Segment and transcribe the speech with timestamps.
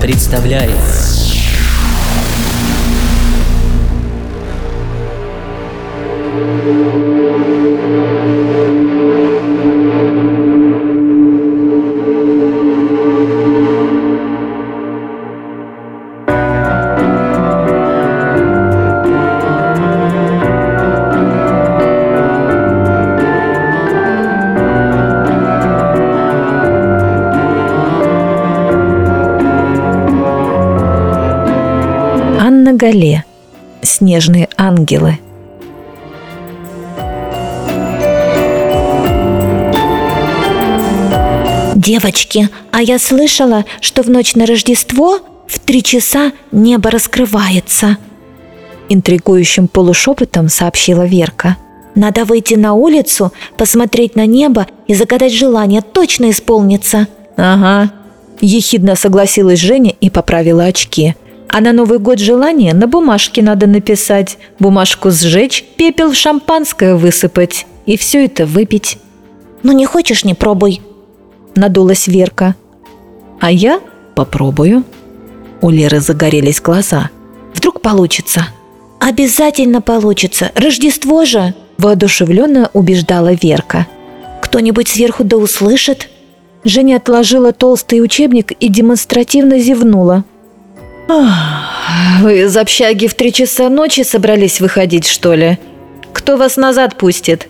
[0.00, 0.70] Представляет
[32.80, 33.24] Гале.
[33.82, 35.18] Снежные ангелы.
[41.74, 47.96] Девочки, а я слышала, что в ночь на Рождество в три часа небо раскрывается.
[48.88, 51.56] Интригующим полушепотом сообщила Верка.
[51.96, 57.08] Надо выйти на улицу, посмотреть на небо и загадать желание точно исполнится.
[57.36, 57.90] Ага.
[58.40, 61.16] Ехидно согласилась Женя и поправила очки.
[61.48, 67.66] А на Новый год желание на бумажке надо написать, бумажку сжечь, пепел в шампанское высыпать
[67.86, 68.98] и все это выпить.
[69.62, 70.82] Ну не хочешь, не пробуй.
[71.54, 72.54] Надулась Верка.
[73.40, 73.80] А я
[74.14, 74.84] попробую.
[75.60, 77.10] У Леры загорелись глаза.
[77.54, 78.48] Вдруг получится.
[79.00, 80.52] Обязательно получится.
[80.54, 81.54] Рождество же.
[81.78, 83.86] Воодушевленно убеждала Верка.
[84.42, 86.08] Кто-нибудь сверху да услышит.
[86.64, 90.24] Женя отложила толстый учебник и демонстративно зевнула.
[91.08, 95.58] «Вы из общаги в три часа ночи собрались выходить, что ли?
[96.12, 97.48] Кто вас назад пустит?»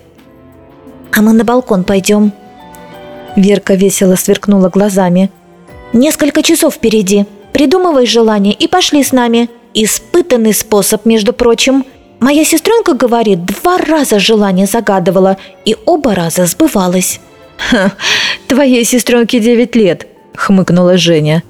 [1.13, 2.33] А мы на балкон пойдем.
[3.35, 5.31] Верка весело сверкнула глазами.
[5.93, 7.27] Несколько часов впереди.
[7.53, 9.51] Придумывай желание и пошли с нами.
[9.75, 11.85] Испытанный способ, между прочим.
[12.21, 17.21] Моя сестренка говорит, два раза желание загадывала, и оба раза сбывалось.
[17.57, 17.93] «Ха,
[18.47, 21.43] твоей сестренке девять лет»,— хмыкнула Женя.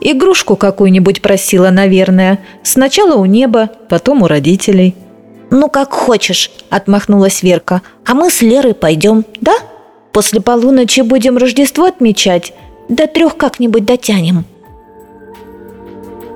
[0.00, 2.38] «Игрушку какую-нибудь просила, наверное.
[2.62, 4.94] Сначала у неба, потом у родителей».
[5.50, 7.82] «Ну, как хочешь»,— отмахнулась Верка.
[8.06, 9.54] «А мы с Лерой пойдем, да?
[10.12, 12.52] После полуночи будем Рождество отмечать.
[12.88, 14.44] До трех как-нибудь дотянем».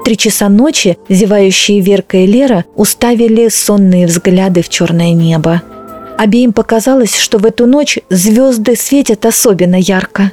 [0.04, 5.62] Три часа ночи зевающие Верка и Лера уставили сонные взгляды в черное небо.
[6.18, 10.32] Обеим показалось, что в эту ночь звезды светят особенно ярко.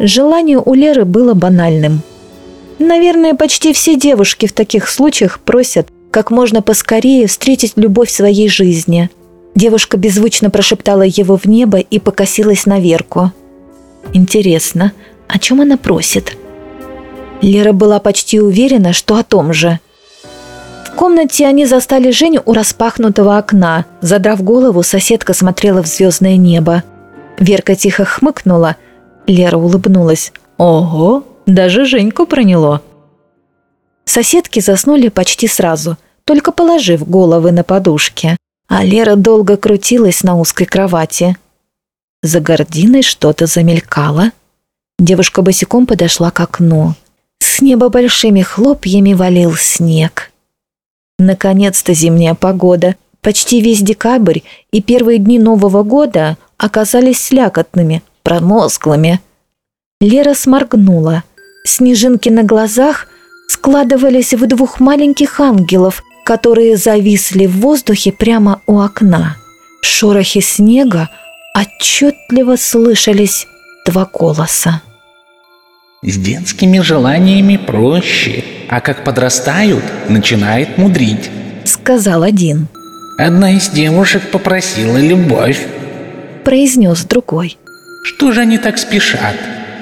[0.00, 2.02] Желание у Леры было банальным.
[2.80, 9.10] Наверное, почти все девушки в таких случаях просят как можно поскорее встретить любовь своей жизни.
[9.54, 13.32] Девушка беззвучно прошептала его в небо и покосилась на Верку.
[14.14, 14.92] Интересно,
[15.28, 16.36] о чем она просит?
[17.42, 19.78] Лера была почти уверена, что о том же.
[20.86, 23.84] В комнате они застали Женю у распахнутого окна.
[24.00, 26.82] Задрав голову, соседка смотрела в звездное небо.
[27.38, 28.76] Верка тихо хмыкнула.
[29.26, 30.32] Лера улыбнулась.
[30.56, 31.24] «Ого,
[31.54, 32.82] даже Женьку проняло».
[34.04, 38.36] Соседки заснули почти сразу, только положив головы на подушки.
[38.68, 41.36] А Лера долго крутилась на узкой кровати.
[42.22, 44.30] За гординой что-то замелькало.
[44.98, 46.94] Девушка босиком подошла к окну.
[47.40, 50.30] С неба большими хлопьями валил снег.
[51.18, 52.96] Наконец-то зимняя погода.
[53.22, 54.40] Почти весь декабрь
[54.72, 59.20] и первые дни Нового года оказались слякотными, промозглыми.
[60.00, 61.24] Лера сморгнула.
[61.64, 63.06] Снежинки на глазах
[63.48, 69.36] складывались в двух маленьких ангелов, которые зависли в воздухе прямо у окна.
[69.82, 71.08] В шорохе снега
[71.54, 73.46] отчетливо слышались
[73.86, 74.82] два голоса.
[76.02, 81.30] С детскими желаниями проще, а как подрастают, начинает мудрить.
[81.64, 82.68] Сказал один,
[83.18, 85.60] Одна из девушек попросила любовь.
[86.42, 87.58] произнес другой.
[88.02, 89.36] Что же они так спешат?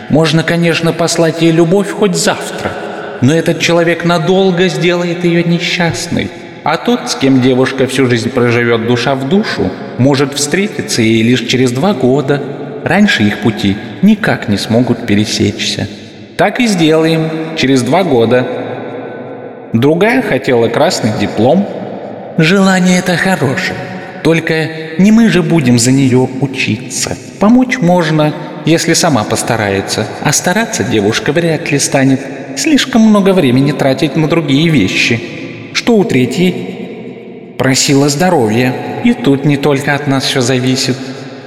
[0.08, 2.72] Можно, конечно, послать ей любовь хоть завтра,
[3.20, 6.31] но этот человек надолго сделает ее несчастной.
[6.64, 11.46] А тот, с кем девушка всю жизнь проживет душа в душу, может встретиться ей лишь
[11.46, 12.43] через два года.
[12.84, 15.88] Раньше их пути никак не смогут пересечься.
[16.37, 18.46] Так и сделаем через два года.
[19.72, 21.69] Другая хотела красный диплом.
[22.38, 23.76] Желание это хорошее.
[24.22, 24.69] Только
[24.99, 27.16] не мы же будем за нее учиться.
[27.40, 28.32] Помочь можно,
[28.69, 30.06] если сама постарается.
[30.23, 32.20] А стараться девушка вряд ли станет.
[32.56, 35.20] Слишком много времени тратить на другие вещи.
[35.73, 37.55] Что у третьей?
[37.56, 38.75] Просила здоровья.
[39.05, 40.97] И тут не только от нас все зависит.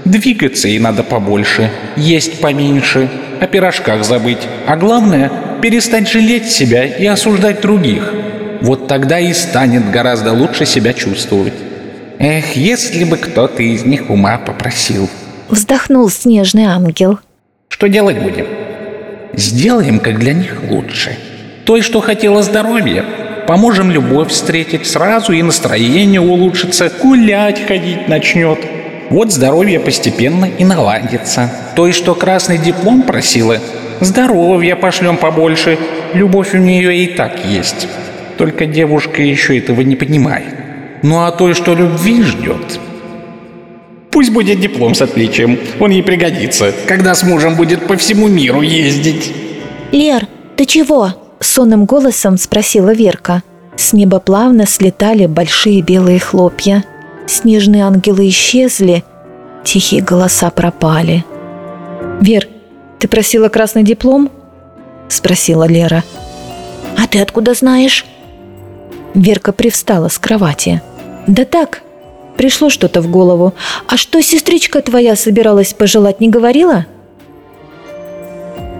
[0.03, 3.07] Двигаться ей надо побольше, есть поменьше,
[3.39, 4.39] о пирожках забыть.
[4.65, 5.31] А главное,
[5.61, 8.11] перестать жалеть себя и осуждать других.
[8.61, 11.53] Вот тогда и станет гораздо лучше себя чувствовать.
[12.17, 15.07] Эх, если бы кто-то из них ума попросил.
[15.51, 17.19] Вздохнул снежный ангел.
[17.67, 18.47] Что делать будем?
[19.33, 21.17] Сделаем, как для них лучше.
[21.65, 23.03] Той, что хотела здоровья,
[23.47, 28.59] поможем любовь встретить сразу и настроение улучшится, гулять ходить начнет.
[29.09, 31.51] Вот здоровье постепенно и наладится.
[31.75, 33.57] Той, что красный диплом просила,
[33.99, 35.77] здоровья пошлем побольше,
[36.13, 37.89] любовь у нее и так есть.
[38.37, 40.55] Только девушка еще этого не понимает.
[41.01, 42.79] Ну а той, что любви ждет,
[44.21, 48.61] пусть будет диплом с отличием, он ей пригодится, когда с мужем будет по всему миру
[48.61, 49.33] ездить.
[49.91, 51.15] Лер, ты чего?
[51.39, 53.41] Сонным голосом спросила Верка.
[53.75, 56.83] С неба плавно слетали большие белые хлопья.
[57.25, 59.03] Снежные ангелы исчезли,
[59.63, 61.25] тихие голоса пропали.
[62.21, 62.47] «Вер,
[62.99, 64.29] ты просила красный диплом?»–
[65.07, 66.03] спросила Лера.
[66.95, 68.05] А ты откуда знаешь?
[69.15, 70.79] Верка привстала с кровати.
[71.25, 71.81] «Да так,
[72.41, 73.53] пришло что-то в голову.
[73.85, 76.87] А что сестричка твоя собиралась пожелать, не говорила?»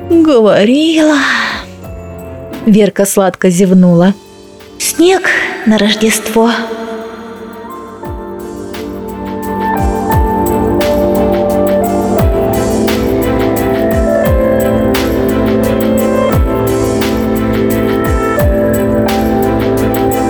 [0.10, 1.20] Говорила.
[2.66, 4.16] Верка сладко зевнула.
[4.80, 5.30] Снег
[5.68, 6.50] на Рождество.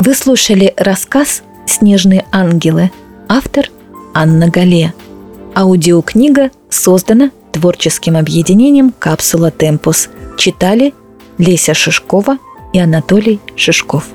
[0.01, 2.91] Вы слушали рассказ «Снежные ангелы».
[3.33, 3.69] Автор
[4.13, 4.93] Анна Гале.
[5.55, 10.09] Аудиокнига создана творческим объединением «Капсула Темпус».
[10.37, 10.93] Читали
[11.37, 12.39] Леся Шишкова
[12.73, 14.09] и Анатолий Шишков.